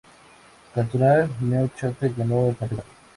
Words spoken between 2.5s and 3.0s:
campeonato.